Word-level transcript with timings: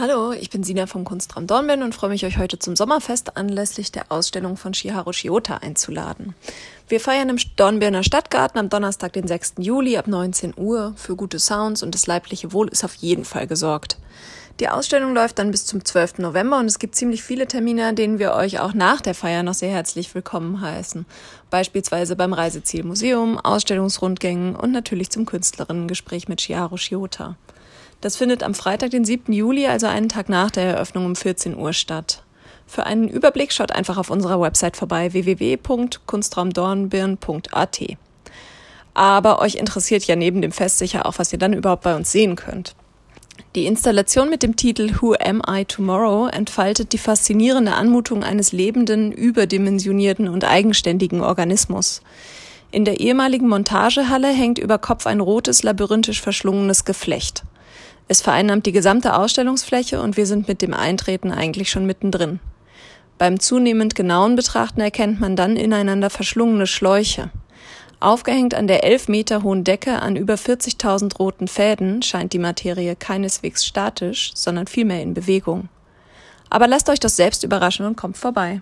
Hallo, 0.00 0.32
ich 0.32 0.48
bin 0.48 0.64
Sina 0.64 0.86
vom 0.86 1.04
Kunstraum 1.04 1.46
Dornbirn 1.46 1.82
und 1.82 1.94
freue 1.94 2.08
mich, 2.08 2.24
euch 2.24 2.38
heute 2.38 2.58
zum 2.58 2.74
Sommerfest 2.74 3.36
anlässlich 3.36 3.92
der 3.92 4.10
Ausstellung 4.10 4.56
von 4.56 4.72
Shiharu 4.72 5.12
Shiota 5.12 5.58
einzuladen. 5.58 6.34
Wir 6.88 7.00
feiern 7.00 7.28
im 7.28 7.36
Dornbirner 7.56 8.02
Stadtgarten 8.02 8.58
am 8.58 8.70
Donnerstag, 8.70 9.12
den 9.12 9.28
6. 9.28 9.56
Juli 9.58 9.98
ab 9.98 10.06
19 10.06 10.54
Uhr. 10.56 10.94
Für 10.96 11.16
gute 11.16 11.38
Sounds 11.38 11.82
und 11.82 11.94
das 11.94 12.06
leibliche 12.06 12.54
Wohl 12.54 12.68
ist 12.68 12.82
auf 12.82 12.94
jeden 12.94 13.26
Fall 13.26 13.46
gesorgt. 13.46 13.98
Die 14.58 14.70
Ausstellung 14.70 15.12
läuft 15.12 15.38
dann 15.38 15.50
bis 15.50 15.66
zum 15.66 15.84
12. 15.84 16.20
November 16.20 16.58
und 16.58 16.64
es 16.64 16.78
gibt 16.78 16.94
ziemlich 16.94 17.22
viele 17.22 17.46
Termine, 17.46 17.84
an 17.84 17.94
denen 17.96 18.18
wir 18.18 18.32
euch 18.32 18.58
auch 18.58 18.72
nach 18.72 19.02
der 19.02 19.14
Feier 19.14 19.42
noch 19.42 19.52
sehr 19.52 19.70
herzlich 19.70 20.14
willkommen 20.14 20.62
heißen. 20.62 21.04
Beispielsweise 21.50 22.16
beim 22.16 22.32
Reisezielmuseum, 22.32 23.36
Ausstellungsrundgängen 23.36 24.56
und 24.56 24.72
natürlich 24.72 25.10
zum 25.10 25.26
Künstlerinnengespräch 25.26 26.26
mit 26.26 26.40
Shiharu 26.40 26.78
Shiota. 26.78 27.36
Das 28.00 28.16
findet 28.16 28.42
am 28.42 28.54
Freitag, 28.54 28.90
den 28.90 29.04
7. 29.04 29.32
Juli, 29.32 29.66
also 29.66 29.86
einen 29.86 30.08
Tag 30.08 30.28
nach 30.28 30.50
der 30.50 30.64
Eröffnung 30.64 31.06
um 31.06 31.14
14 31.16 31.56
Uhr 31.56 31.72
statt. 31.72 32.22
Für 32.66 32.84
einen 32.86 33.08
Überblick 33.08 33.52
schaut 33.52 33.72
einfach 33.72 33.98
auf 33.98 34.10
unserer 34.10 34.40
Website 34.40 34.76
vorbei 34.76 35.12
www.kunstraumdornbirn.at. 35.12 37.80
Aber 38.94 39.40
euch 39.40 39.56
interessiert 39.56 40.04
ja 40.04 40.16
neben 40.16 40.40
dem 40.40 40.52
Fest 40.52 40.78
sicher 40.78 41.04
auch, 41.06 41.18
was 41.18 41.32
ihr 41.32 41.38
dann 41.38 41.52
überhaupt 41.52 41.82
bei 41.82 41.96
uns 41.96 42.12
sehen 42.12 42.36
könnt. 42.36 42.74
Die 43.56 43.66
Installation 43.66 44.30
mit 44.30 44.44
dem 44.44 44.54
Titel 44.54 44.92
Who 45.00 45.14
Am 45.14 45.42
I 45.48 45.64
Tomorrow 45.64 46.28
entfaltet 46.28 46.92
die 46.92 46.98
faszinierende 46.98 47.74
Anmutung 47.74 48.22
eines 48.22 48.52
lebenden, 48.52 49.10
überdimensionierten 49.10 50.28
und 50.28 50.44
eigenständigen 50.44 51.20
Organismus. 51.20 52.02
In 52.70 52.84
der 52.84 53.00
ehemaligen 53.00 53.48
Montagehalle 53.48 54.28
hängt 54.28 54.58
über 54.58 54.78
Kopf 54.78 55.06
ein 55.06 55.18
rotes, 55.18 55.64
labyrinthisch 55.64 56.20
verschlungenes 56.20 56.84
Geflecht. 56.84 57.42
Es 58.12 58.22
vereinnahmt 58.22 58.66
die 58.66 58.72
gesamte 58.72 59.14
Ausstellungsfläche 59.14 60.02
und 60.02 60.16
wir 60.16 60.26
sind 60.26 60.48
mit 60.48 60.62
dem 60.62 60.74
Eintreten 60.74 61.30
eigentlich 61.30 61.70
schon 61.70 61.86
mittendrin. 61.86 62.40
Beim 63.18 63.38
zunehmend 63.38 63.94
genauen 63.94 64.34
Betrachten 64.34 64.80
erkennt 64.80 65.20
man 65.20 65.36
dann 65.36 65.56
ineinander 65.56 66.10
verschlungene 66.10 66.66
Schläuche. 66.66 67.30
Aufgehängt 68.00 68.54
an 68.54 68.66
der 68.66 68.82
elf 68.82 69.06
Meter 69.06 69.44
hohen 69.44 69.62
Decke 69.62 70.02
an 70.02 70.16
über 70.16 70.34
40.000 70.34 71.18
roten 71.18 71.46
Fäden 71.46 72.02
scheint 72.02 72.32
die 72.32 72.40
Materie 72.40 72.96
keineswegs 72.96 73.64
statisch, 73.64 74.32
sondern 74.34 74.66
vielmehr 74.66 75.02
in 75.02 75.14
Bewegung. 75.14 75.68
Aber 76.48 76.66
lasst 76.66 76.88
euch 76.88 76.98
das 76.98 77.14
selbst 77.14 77.44
überraschen 77.44 77.86
und 77.86 77.96
kommt 77.96 78.18
vorbei. 78.18 78.60